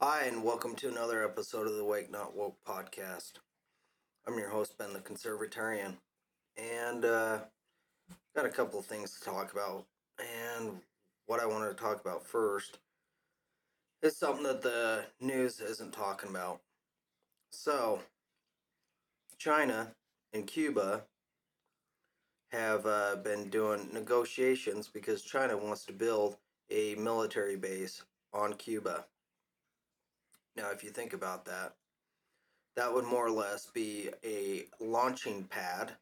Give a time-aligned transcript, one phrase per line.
[0.00, 3.34] Hi, and welcome to another episode of the Awake Not Woke podcast.
[4.26, 5.94] I'm your host, Ben the Conservatarian,
[6.56, 7.38] and uh,
[8.34, 9.86] got a couple of things to talk about.
[10.18, 10.80] And
[11.26, 12.80] what I wanted to talk about first
[14.02, 16.60] is something that the news isn't talking about.
[17.52, 18.00] So,
[19.38, 19.92] China
[20.32, 21.04] and Cuba
[22.50, 26.36] have uh, been doing negotiations because China wants to build
[26.68, 28.02] a military base
[28.32, 29.06] on Cuba.
[30.56, 31.74] Now, if you think about that,
[32.76, 35.92] that would more or less be a launching pad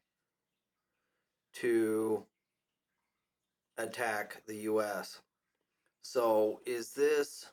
[1.55, 2.23] to
[3.77, 5.21] attack the US.
[6.01, 7.45] So, is this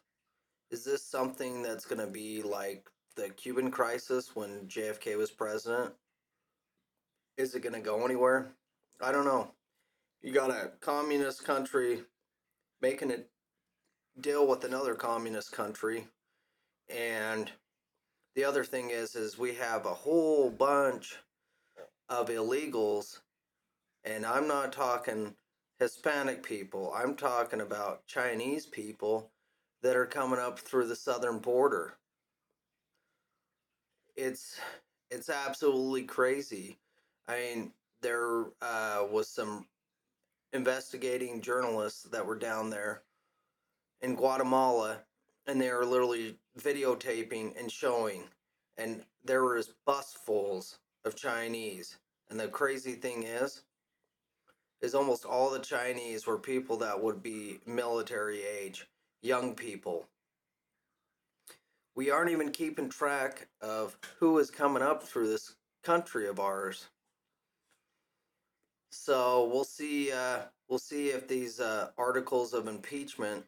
[0.71, 5.93] is this something that's going to be like the Cuban crisis when JFK was president?
[7.37, 8.53] Is it going to go anywhere?
[9.01, 9.53] I don't know.
[10.23, 12.03] You got a communist country
[12.81, 13.17] making a
[14.21, 16.07] deal with another communist country
[16.91, 17.51] and
[18.35, 21.17] the other thing is is we have a whole bunch
[22.09, 23.21] of illegals
[24.05, 25.35] and I'm not talking
[25.79, 26.93] Hispanic people.
[26.95, 29.31] I'm talking about Chinese people
[29.83, 31.95] that are coming up through the southern border.
[34.17, 34.61] It's
[35.11, 36.79] it's absolutely crazy.
[37.29, 39.67] I mean, there uh, was some
[40.53, 43.03] investigating journalists that were down there
[44.03, 44.99] in Guatemala
[45.47, 48.25] and they were literally videotaping and showing
[48.79, 51.99] and there was busfuls of chinese.
[52.31, 53.63] And the crazy thing is
[54.81, 58.87] is almost all the chinese were people that would be military age
[59.23, 60.07] young people.
[61.95, 66.89] We aren't even keeping track of who is coming up through this country of ours.
[68.91, 73.45] So we'll see uh, we'll see if these uh, articles of impeachment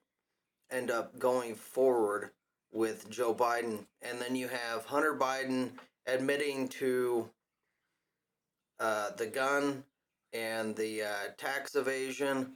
[0.73, 2.31] end up going forward
[2.73, 3.87] with Joe Biden.
[4.01, 5.73] And then you have Hunter Biden
[6.07, 7.29] admitting to
[8.81, 9.85] uh, the gun
[10.33, 12.53] and the uh, tax evasion.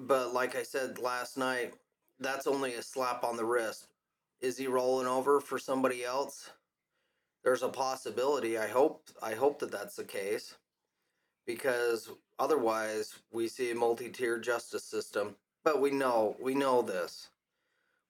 [0.00, 1.74] But like I said last night,
[2.20, 3.88] that's only a slap on the wrist.
[4.40, 6.50] Is he rolling over for somebody else?
[7.42, 8.58] There's a possibility.
[8.58, 9.08] I hope.
[9.22, 10.56] I hope that that's the case,
[11.46, 17.28] because otherwise we see a multi-tier justice system but we know we know this.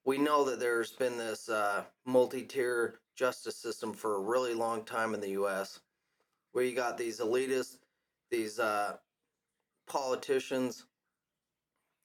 [0.05, 5.13] We know that there's been this uh, multi-tier justice system for a really long time
[5.13, 5.81] in the U.S.,
[6.53, 7.79] where you got these elitists,
[8.31, 8.97] these uh,
[9.87, 10.85] politicians,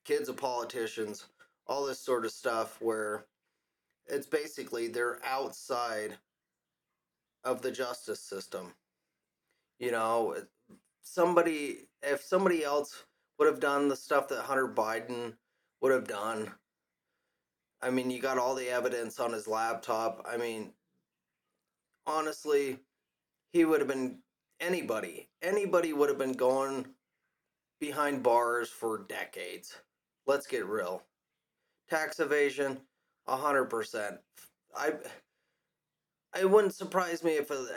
[0.03, 1.25] kids of politicians,
[1.67, 3.25] all this sort of stuff, where
[4.07, 6.17] it's basically they're outside
[7.43, 8.73] of the justice system.
[9.79, 10.35] You know,
[11.01, 13.03] somebody if somebody else
[13.37, 15.33] would have done the stuff that Hunter Biden
[15.81, 16.51] would have done.
[17.81, 20.25] I mean, you got all the evidence on his laptop.
[20.29, 20.71] I mean,
[22.07, 22.79] honestly,
[23.51, 24.19] he would have been
[24.59, 25.27] anybody.
[25.41, 26.85] Anybody would have been going
[27.79, 29.75] behind bars for decades.
[30.25, 31.03] Let's get real.
[31.89, 32.79] Tax evasion,
[33.27, 34.17] a hundred percent.
[34.75, 34.93] I.
[36.39, 37.67] It wouldn't surprise me if a,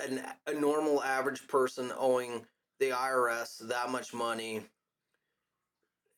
[0.47, 2.47] a normal average person owing
[2.81, 4.63] the IRS that much money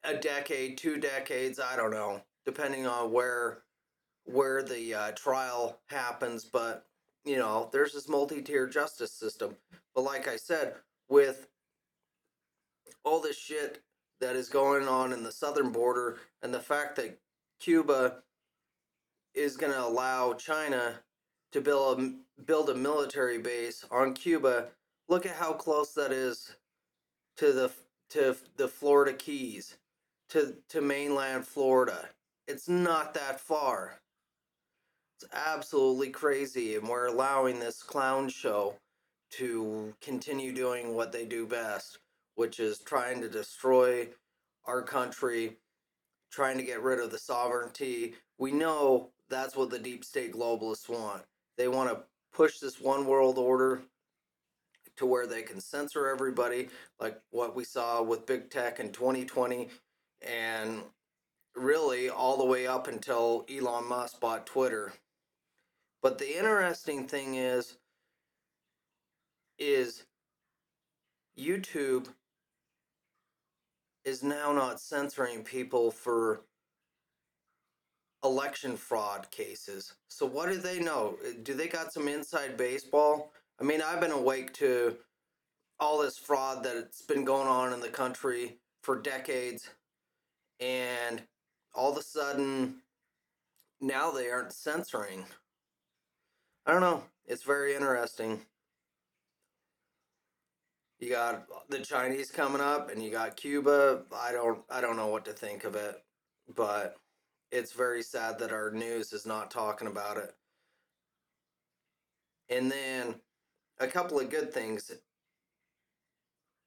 [0.04, 3.62] a decade, two decades, I don't know, depending on where
[4.24, 6.44] where the uh, trial happens.
[6.44, 6.86] But
[7.24, 9.56] you know, there's this multi-tier justice system.
[9.94, 10.74] But like I said,
[11.08, 11.48] with
[13.04, 13.82] all this shit
[14.20, 17.18] that is going on in the southern border, and the fact that
[17.60, 18.22] Cuba
[19.34, 20.94] is going to allow China
[21.52, 24.66] to build a, build a military base on Cuba.
[25.08, 26.54] Look at how close that is
[27.36, 27.70] to the
[28.10, 29.76] to the Florida Keys
[30.30, 32.08] to to mainland Florida.
[32.46, 34.00] It's not that far.
[35.16, 38.74] It's absolutely crazy, and we're allowing this clown show
[39.30, 41.98] to continue doing what they do best,
[42.36, 44.08] which is trying to destroy
[44.64, 45.56] our country,
[46.30, 48.14] trying to get rid of the sovereignty.
[48.38, 51.24] We know that's what the deep state globalists want.
[51.56, 53.82] They want to push this one world order
[54.96, 56.68] to where they can censor everybody,
[57.00, 59.68] like what we saw with big tech in 2020
[60.22, 60.82] and
[61.54, 64.92] really all the way up until Elon Musk bought Twitter.
[66.02, 67.76] But the interesting thing is
[69.58, 70.04] is
[71.36, 72.06] YouTube
[74.04, 76.42] is now not censoring people for
[78.24, 79.94] election fraud cases.
[80.08, 81.16] So what do they know?
[81.42, 83.32] Do they got some inside baseball?
[83.60, 84.96] I mean, I've been awake to
[85.80, 89.68] all this fraud that's been going on in the country for decades
[90.60, 91.22] and
[91.74, 92.76] all of a sudden
[93.80, 95.24] now they aren't censoring.
[96.66, 97.04] I don't know.
[97.26, 98.40] It's very interesting.
[100.98, 104.02] You got the Chinese coming up and you got Cuba.
[104.14, 106.02] I don't I don't know what to think of it,
[106.54, 106.96] but
[107.52, 110.34] it's very sad that our news is not talking about it.
[112.50, 113.14] And then
[113.78, 114.90] a couple of good things.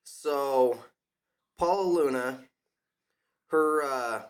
[0.03, 0.79] So
[1.57, 2.39] Paulina Luna,
[3.51, 4.21] her uh,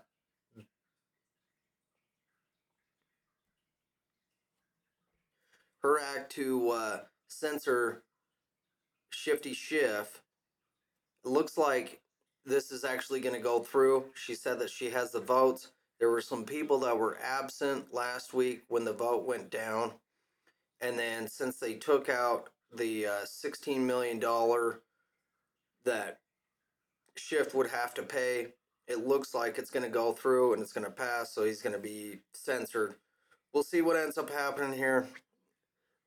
[5.84, 8.04] her act to uh, censor
[9.12, 10.22] Shifty Schiff
[11.24, 12.02] looks like
[12.46, 14.06] this is actually going to go through.
[14.16, 15.72] She said that she has the votes.
[16.00, 19.92] There were some people that were absent last week when the vote went down.
[20.82, 24.20] And then since they took out the uh, $16 million
[25.84, 26.20] that
[27.16, 28.48] Schiff would have to pay,
[28.92, 31.34] it looks like it's going to go through and it's going to pass.
[31.34, 32.96] So he's going to be censored.
[33.54, 35.08] We'll see what ends up happening here.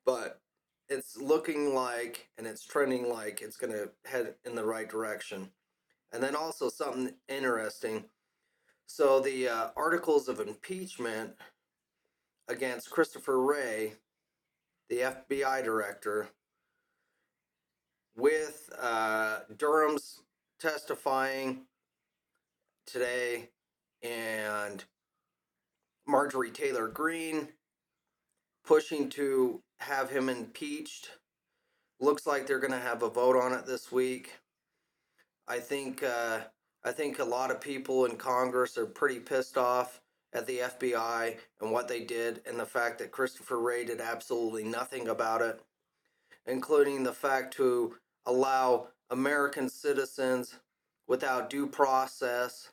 [0.05, 0.41] But
[0.89, 5.49] it's looking like and it's trending like it's going to head in the right direction.
[6.13, 8.05] And then also something interesting.
[8.87, 11.33] So the uh, articles of impeachment
[12.49, 13.95] against Christopher Wray,
[14.91, 16.29] the FBI director,
[18.15, 20.21] with uh, Durham's
[20.61, 21.63] testifying
[22.87, 23.51] today
[24.03, 24.85] and
[26.07, 27.49] Marjorie Taylor Greene
[28.65, 31.11] pushing to have him impeached.
[32.01, 34.33] Looks like they're going to have a vote on it this week.
[35.47, 36.41] I think uh,
[36.85, 40.01] I think a lot of people in Congress are pretty pissed off
[40.33, 44.65] at the FBI and what they did, and the fact that Christopher Wray did absolutely
[44.65, 45.61] nothing about it,
[46.47, 47.97] including the fact to
[48.27, 50.57] allow American citizens
[51.07, 52.71] without due process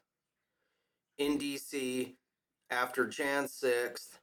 [1.17, 2.13] in DC
[2.69, 4.17] after Jan 6th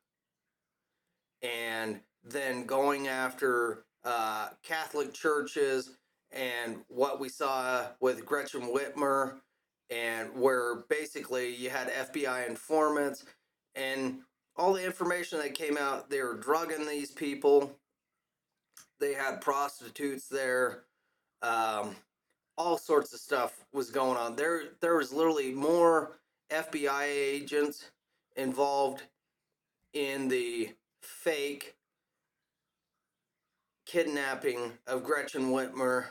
[1.42, 5.96] and then going after uh, Catholic churches
[6.32, 9.40] and what we saw with Gretchen Whitmer,
[9.90, 13.24] and where basically you had FBI informants
[13.74, 14.18] and
[14.56, 17.72] all the information that came out, they were drugging these people.
[19.00, 20.82] They had prostitutes there.
[21.42, 21.94] Um,
[22.56, 24.34] all sorts of stuff was going on.
[24.34, 26.18] There, there was literally more
[26.50, 27.90] FBI agents
[28.36, 29.02] involved
[29.92, 30.70] in the
[31.02, 31.76] fake
[33.86, 36.06] kidnapping of Gretchen Whitmer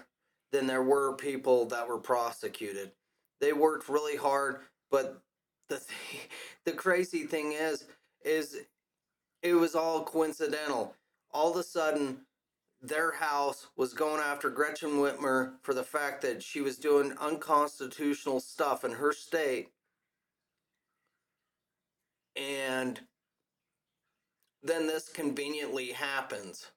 [0.52, 2.92] than there were people that were prosecuted.
[3.40, 4.62] They worked really hard,
[4.92, 5.22] but
[5.70, 5.76] the
[6.12, 6.30] th-
[6.66, 7.86] the crazy thing is
[8.26, 8.58] is
[9.44, 10.96] it was all coincidental.
[11.32, 12.20] All of a sudden
[12.82, 18.40] their house was going after Gretchen Whitmer for the fact that she was doing unconstitutional
[18.40, 19.70] stuff in her state.
[22.38, 23.00] And
[24.64, 26.68] then this conveniently happens.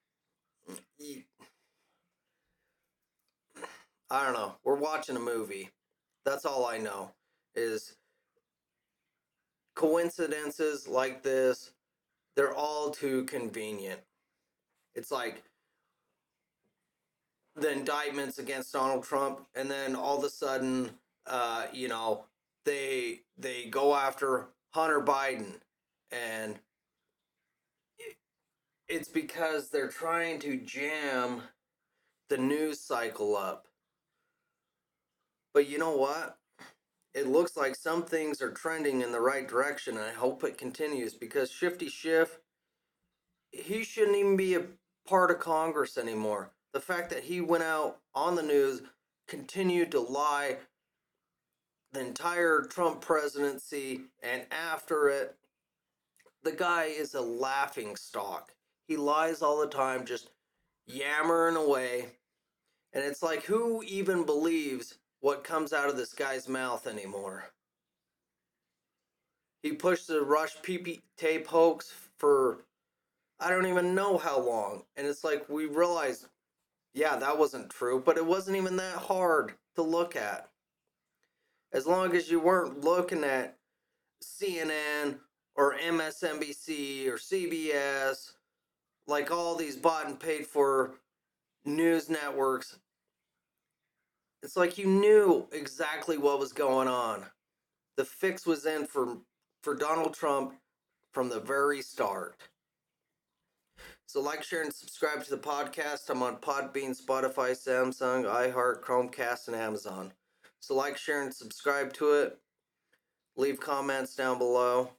[4.09, 4.55] I don't know.
[4.63, 5.69] We're watching a movie.
[6.25, 7.11] That's all I know
[7.55, 7.95] is
[9.75, 11.71] coincidences like this,
[12.35, 13.99] they're all too convenient.
[14.95, 15.43] It's like
[17.55, 20.91] the indictments against Donald Trump, and then all of a sudden,
[21.27, 22.25] uh, you know,
[22.65, 25.55] they they go after Hunter Biden,
[26.11, 26.59] and
[28.87, 31.41] it's because they're trying to jam
[32.29, 33.67] the news cycle up.
[35.53, 36.37] But you know what?
[37.13, 40.57] It looks like some things are trending in the right direction, and I hope it
[40.57, 42.39] continues because Shifty Schiff,
[43.51, 44.63] he shouldn't even be a
[45.05, 46.51] part of Congress anymore.
[46.73, 48.81] The fact that he went out on the news,
[49.27, 50.57] continued to lie
[51.93, 55.35] the entire Trump presidency, and after it,
[56.43, 58.51] the guy is a laughing stock.
[58.87, 60.29] He lies all the time, just
[60.87, 62.07] yammering away.
[62.93, 67.45] And it's like, who even believes what comes out of this guy's mouth anymore?
[69.63, 72.65] He pushed the Rush PP tape hoax for
[73.39, 74.83] I don't even know how long.
[74.95, 76.27] And it's like, we realized,
[76.93, 80.50] yeah, that wasn't true, but it wasn't even that hard to look at.
[81.73, 83.57] As long as you weren't looking at
[84.23, 85.19] CNN
[85.55, 88.33] or MSNBC or CBS
[89.07, 90.95] like all these bought and paid for
[91.65, 92.77] news networks,
[94.43, 97.25] it's like you knew exactly what was going on.
[97.97, 99.17] The fix was in for
[99.63, 100.53] for Donald Trump
[101.13, 102.35] from the very start.
[104.07, 106.09] So like, share, and subscribe to the podcast.
[106.09, 110.11] I'm on Podbean, Spotify, Samsung, iHeart, Chromecast, and Amazon.
[110.61, 112.37] So like, share, and subscribe to it.
[113.35, 114.91] Leave comments down below.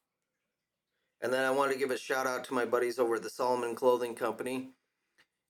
[1.23, 3.31] And then I want to give a shout out to my buddies over at the
[3.31, 4.71] Solomon Clothing Company.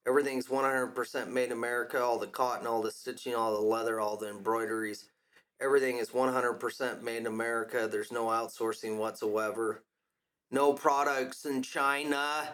[0.07, 2.03] Everything's 100% made in America.
[2.03, 5.07] All the cotton, all the stitching, all the leather, all the embroideries.
[5.61, 7.89] Everything is 100% made in America.
[7.91, 9.83] There's no outsourcing whatsoever.
[10.51, 12.49] No products in China.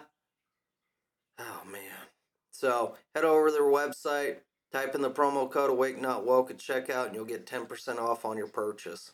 [1.39, 2.07] Oh, man.
[2.51, 4.37] So head over to their website,
[4.71, 8.25] type in the promo code Awake Not Woke at checkout, and you'll get 10% off
[8.25, 9.11] on your purchase.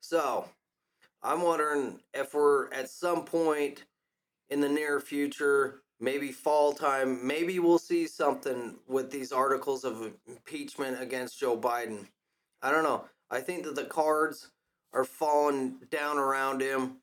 [0.00, 0.48] So
[1.22, 3.84] I'm wondering if we're at some point
[4.50, 10.12] in the near future maybe fall time, maybe we'll see something with these articles of
[10.28, 12.06] impeachment against Joe Biden.
[12.62, 13.04] I don't know.
[13.30, 14.50] I think that the cards
[14.92, 16.98] are falling down around him.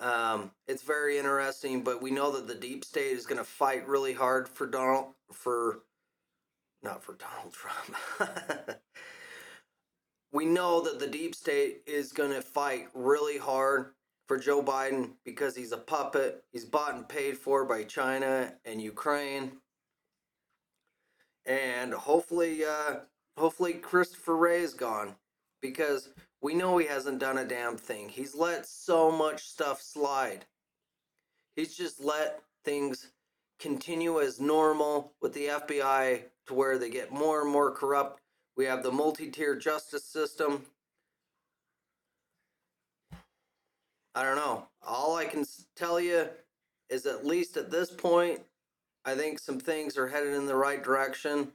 [0.00, 3.86] Um, it's very interesting, but we know that the deep state is going to fight
[3.88, 5.80] really hard for Donald, for
[6.82, 7.52] not for Donald
[8.18, 8.78] Trump.
[10.32, 13.92] we know that the deep state is going to fight really hard
[14.28, 16.44] for Joe Biden because he's a puppet.
[16.52, 19.52] He's bought and paid for by China and Ukraine.
[21.46, 22.96] And hopefully, uh,
[23.38, 25.16] hopefully Christopher Wray is gone
[25.62, 28.08] because we know he hasn't done a damn thing.
[28.08, 30.44] He's let so much stuff slide.
[31.56, 33.10] He's just let things
[33.58, 38.20] continue as normal with the FBI to where they get more and more corrupt.
[38.56, 40.66] We have the multi tier justice system
[44.18, 44.66] I don't know.
[44.84, 45.44] All I can
[45.76, 46.26] tell you
[46.90, 48.40] is at least at this point,
[49.04, 51.52] I think some things are headed in the right direction.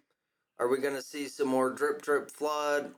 [0.60, 2.94] Are we going to see some more drip, drip, flood?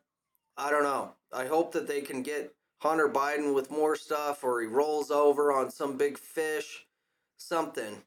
[0.58, 1.14] I don't know.
[1.34, 5.52] I hope that they can get Hunter Biden with more stuff or he rolls over
[5.52, 6.86] on some big fish,
[7.38, 8.04] something.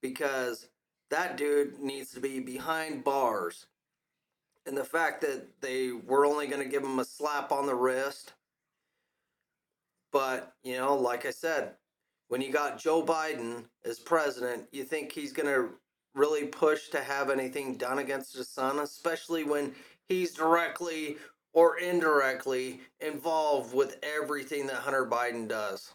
[0.00, 0.68] Because
[1.10, 3.66] that dude needs to be behind bars.
[4.66, 7.74] And the fact that they were only going to give him a slap on the
[7.74, 8.32] wrist
[10.12, 11.72] but, you know, like I said,
[12.28, 15.70] when you got Joe Biden as president, you think he's going to
[16.14, 19.74] really push to have anything done against his son, especially when
[20.12, 21.16] he's directly
[21.52, 25.94] or indirectly involved with everything that Hunter Biden does.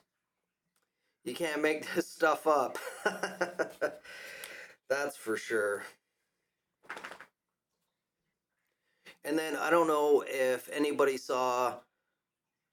[1.24, 2.78] You can't make this stuff up.
[4.90, 5.84] That's for sure.
[9.26, 11.74] And then I don't know if anybody saw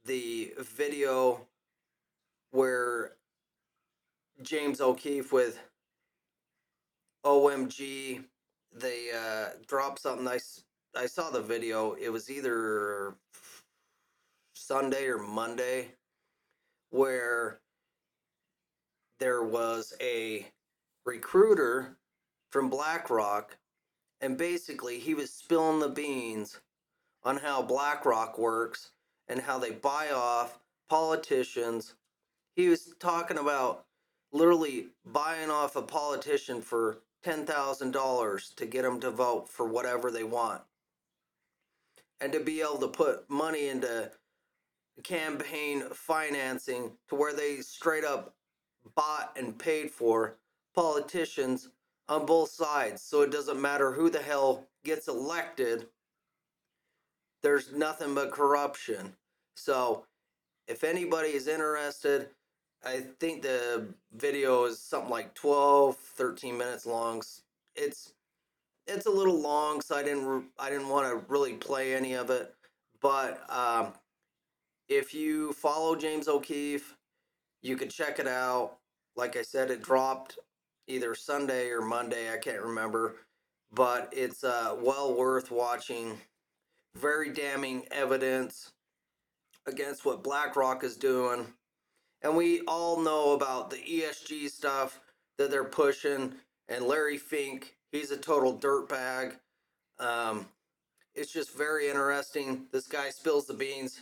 [0.05, 1.41] the video
[2.53, 3.13] where
[4.43, 5.59] James O'Keefe with
[7.25, 8.25] OMG
[8.75, 10.27] they uh, dropped something.
[10.27, 10.39] I,
[10.97, 11.95] I saw the video.
[11.95, 13.15] It was either
[14.55, 15.89] Sunday or Monday
[16.91, 17.59] where
[19.19, 20.47] there was a
[21.05, 21.97] recruiter
[22.51, 23.57] from BlackRock
[24.21, 26.61] and basically he was spilling the beans
[27.25, 28.91] on how BlackRock works
[29.29, 31.95] and how they buy off politicians.
[32.55, 33.87] He was talking about
[34.33, 40.25] literally buying off a politician for $10,000 to get them to vote for whatever they
[40.25, 40.63] want.
[42.25, 44.11] And to be able to put money into
[45.02, 48.35] campaign financing to where they straight up
[48.95, 50.37] bought and paid for
[50.75, 51.69] politicians
[52.09, 53.02] on both sides.
[53.02, 55.87] So it doesn't matter who the hell gets elected
[57.45, 59.12] there's nothing but corruption.
[59.54, 60.07] So
[60.66, 62.31] if anybody is interested,
[62.85, 67.23] I think the video is something like 12, 13 minutes long.
[67.76, 68.13] It's
[68.87, 72.31] it's a little long, so I didn't I didn't want to really play any of
[72.31, 72.55] it.
[73.00, 73.93] But um,
[74.88, 76.95] if you follow James O'Keefe,
[77.62, 78.79] you could check it out.
[79.17, 80.38] Like I said, it dropped
[80.87, 82.33] either Sunday or Monday.
[82.33, 83.17] I can't remember,
[83.73, 86.19] but it's uh, well worth watching
[86.97, 88.73] very damning evidence
[89.67, 91.47] against what BlackRock is doing.
[92.23, 95.00] And we all know about the ESG stuff
[95.38, 96.35] that they're pushing.
[96.69, 99.37] And Larry Fink, he's a total dirtbag.
[100.01, 100.47] Um,
[101.15, 102.67] it's just very interesting.
[102.73, 104.01] This guy spills the beans,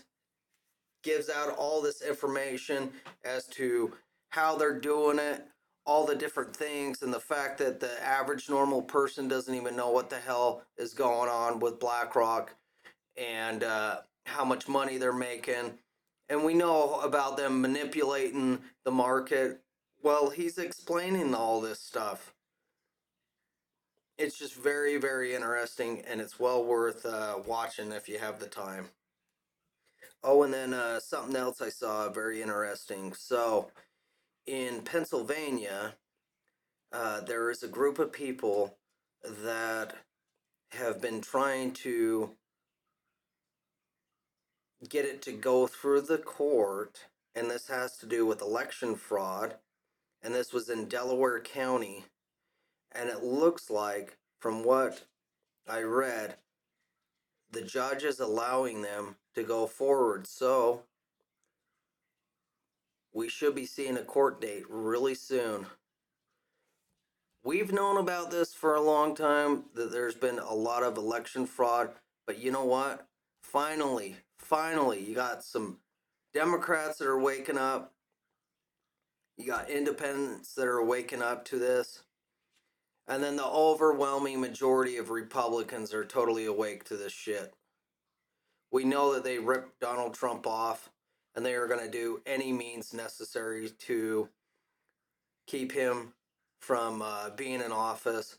[1.02, 2.90] gives out all this information
[3.24, 3.92] as to
[4.30, 5.44] how they're doing it,
[5.84, 9.90] all the different things, and the fact that the average normal person doesn't even know
[9.90, 12.54] what the hell is going on with BlackRock
[13.18, 15.78] and uh, how much money they're making.
[16.30, 19.60] And we know about them manipulating the market.
[20.02, 22.31] Well, he's explaining all this stuff.
[24.18, 28.46] It's just very, very interesting, and it's well worth uh, watching if you have the
[28.46, 28.86] time.
[30.22, 33.12] Oh, and then uh, something else I saw very interesting.
[33.14, 33.70] So,
[34.46, 35.94] in Pennsylvania,
[36.92, 38.76] uh, there is a group of people
[39.24, 39.94] that
[40.72, 42.30] have been trying to
[44.88, 49.56] get it to go through the court and this has to do with election fraud.
[50.22, 52.04] And this was in Delaware County.
[52.94, 55.02] And it looks like, from what
[55.68, 56.36] I read,
[57.50, 60.26] the judge is allowing them to go forward.
[60.26, 60.82] So
[63.12, 65.66] we should be seeing a court date really soon.
[67.44, 71.46] We've known about this for a long time that there's been a lot of election
[71.46, 71.90] fraud,
[72.26, 73.06] but you know what?
[73.42, 75.78] Finally, finally, you got some
[76.32, 77.92] Democrats that are waking up.
[79.36, 82.02] You got independents that are waking up to this.
[83.12, 87.52] And then the overwhelming majority of Republicans are totally awake to this shit.
[88.70, 90.88] We know that they ripped Donald Trump off
[91.36, 94.30] and they are going to do any means necessary to
[95.46, 96.14] keep him
[96.62, 98.38] from uh, being in office,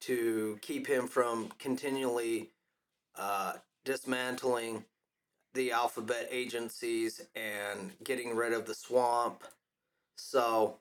[0.00, 2.48] to keep him from continually
[3.14, 4.86] uh, dismantling
[5.52, 9.44] the alphabet agencies and getting rid of the swamp.
[10.16, 10.78] So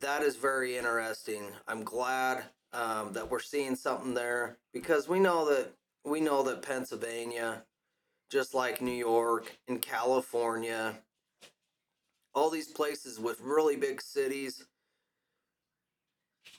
[0.00, 1.42] that is very interesting.
[1.66, 5.72] I'm glad um, that we're seeing something there because we know that
[6.04, 7.62] we know that Pennsylvania,
[8.30, 10.94] just like New York and California,
[12.34, 14.66] all these places with really big cities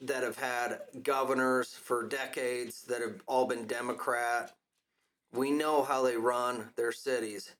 [0.02, 4.54] that have had governors for decades that have all been Democrat.
[5.34, 7.56] We know how they run their cities.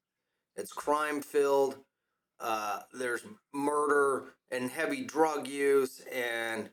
[0.56, 1.78] It's crime filled.
[2.40, 3.22] Uh, there's
[3.54, 6.70] murder and heavy drug use and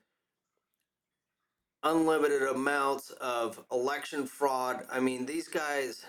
[1.83, 4.87] unlimited amounts of election fraud.
[4.91, 6.07] I mean, these guys,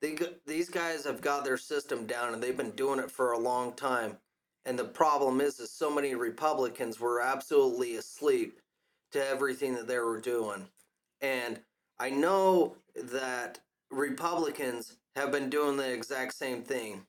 [0.00, 3.38] they, these guys have got their system down and they've been doing it for a
[3.38, 4.18] long time.
[4.64, 8.60] And the problem is, is so many Republicans were absolutely asleep
[9.12, 10.66] to everything that they were doing.
[11.20, 11.60] And
[11.98, 17.06] I know that Republicans have been doing the exact same thing.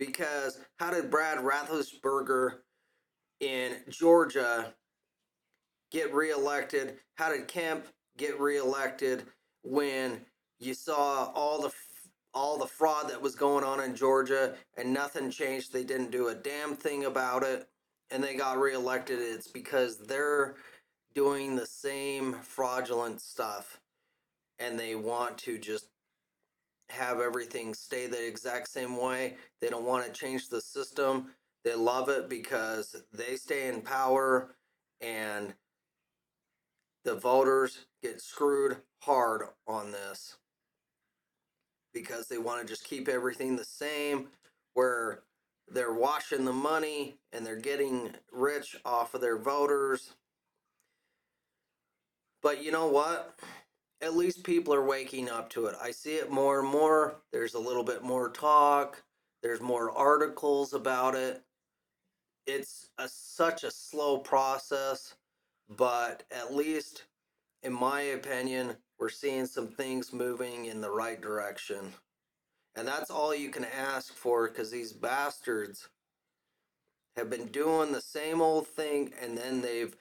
[0.00, 2.60] Because how did Brad Raffensperger
[3.38, 4.74] in Georgia
[5.92, 6.96] get reelected?
[7.14, 7.86] How did Kemp
[8.16, 9.24] get reelected
[9.62, 10.20] when
[10.58, 11.70] you saw all the
[12.32, 15.72] all the fraud that was going on in Georgia and nothing changed.
[15.72, 17.68] They didn't do a damn thing about it
[18.10, 19.18] and they got reelected.
[19.20, 20.54] It's because they're
[21.14, 23.80] doing the same fraudulent stuff
[24.60, 25.88] and they want to just
[26.90, 29.36] have everything stay the exact same way.
[29.60, 31.28] They don't want to change the system.
[31.64, 34.56] They love it because they stay in power
[35.00, 35.54] and
[37.04, 40.36] the voters get screwed hard on this
[41.92, 44.28] because they want to just keep everything the same
[44.74, 45.22] where
[45.68, 50.14] they're washing the money and they're getting rich off of their voters.
[52.42, 53.38] But you know what?
[54.02, 55.76] At least people are waking up to it.
[55.80, 57.16] I see it more and more.
[57.32, 59.02] There's a little bit more talk.
[59.42, 61.42] There's more articles about it.
[62.46, 65.14] It's a, such a slow process,
[65.68, 67.04] but at least
[67.62, 71.92] in my opinion, we're seeing some things moving in the right direction.
[72.74, 75.88] And that's all you can ask for because these bastards
[77.16, 79.94] have been doing the same old thing and then they've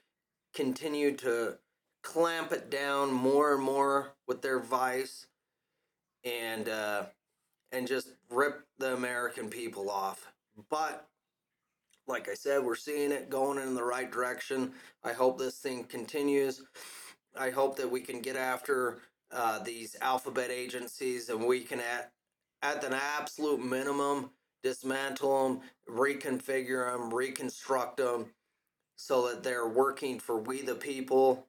[0.54, 1.58] continued to
[2.04, 5.28] clamp it down more and more with their vice
[6.24, 7.04] and uh,
[7.72, 10.32] and just rip the American people off.
[10.70, 11.08] But
[12.08, 14.74] like I said, we're seeing it going in the right direction.
[15.04, 16.64] I hope this thing continues.
[17.38, 19.00] I hope that we can get after
[19.32, 22.12] uh, these alphabet agencies and we can at
[22.62, 24.32] at an absolute minimum
[24.64, 28.26] dismantle them, reconfigure them, reconstruct them
[28.98, 31.48] so that they're working for we the people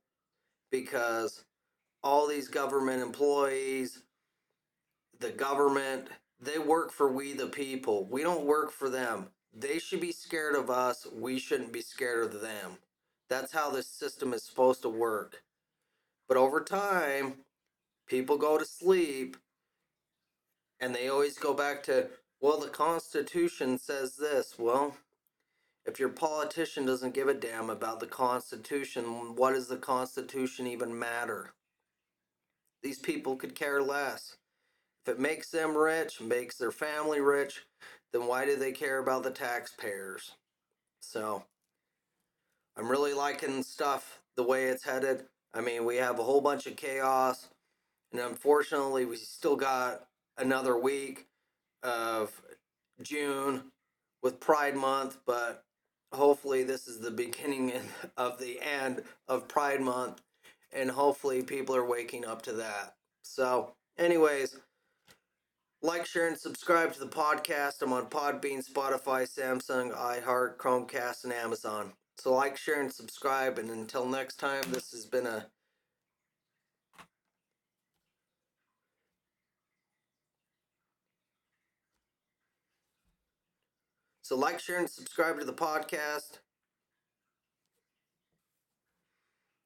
[0.70, 1.44] because
[2.02, 4.02] all these government employees
[5.20, 6.08] the government
[6.40, 8.06] they work for we the people.
[8.06, 9.26] We don't work for them.
[9.52, 11.06] They should be scared of us.
[11.12, 12.78] We shouldn't be scared of them.
[13.28, 15.42] That's how this system is supposed to work.
[16.28, 17.34] But over time,
[18.06, 19.36] people go to sleep
[20.80, 22.08] and they always go back to,
[22.40, 24.54] well, the Constitution says this.
[24.58, 24.96] Well,
[25.86, 30.98] if your politician doesn't give a damn about the Constitution, what does the Constitution even
[30.98, 31.52] matter?
[32.82, 34.36] These people could care less.
[35.04, 37.66] If it makes them rich, makes their family rich,
[38.12, 40.32] then why do they care about the taxpayers?
[41.00, 41.44] So,
[42.76, 45.24] I'm really liking stuff the way it's headed.
[45.54, 47.48] I mean, we have a whole bunch of chaos,
[48.12, 50.06] and unfortunately, we still got
[50.38, 51.26] another week
[51.82, 52.40] of
[53.02, 53.72] June
[54.22, 55.64] with Pride Month, but
[56.12, 57.72] hopefully, this is the beginning
[58.16, 60.22] of the end of Pride Month,
[60.72, 62.94] and hopefully, people are waking up to that.
[63.22, 64.56] So, anyways,
[65.80, 67.82] Like, share, and subscribe to the podcast.
[67.82, 71.92] I'm on Podbean, Spotify, Samsung, iHeart, Chromecast, and Amazon.
[72.18, 73.58] So like, share, and subscribe.
[73.58, 75.46] And until next time, this has been a
[84.30, 86.38] So like, share, and subscribe to the podcast.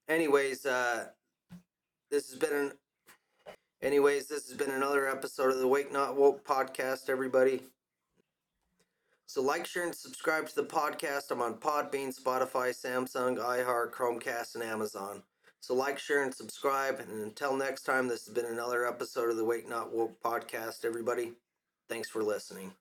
[0.08, 1.08] Anyways, uh,
[2.10, 2.72] this has been an.
[3.82, 7.60] Anyways, this has been another episode of the Awake Not Woke podcast, everybody.
[9.26, 11.30] So like, share, and subscribe to the podcast.
[11.30, 15.22] I'm on Podbean, Spotify, Samsung, iHeart, Chromecast, and Amazon.
[15.60, 17.00] So like, share, and subscribe.
[17.00, 20.86] And until next time, this has been another episode of the Awake Not Woke podcast,
[20.86, 21.34] everybody.
[21.86, 22.72] Thanks for listening.